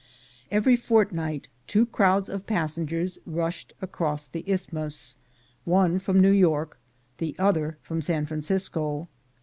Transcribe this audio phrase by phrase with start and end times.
[0.49, 5.15] Every fortnight two crowds of passengers rushed across the Isthmus,
[5.63, 6.79] one from New York,
[7.19, 9.09] the other from San Francisco.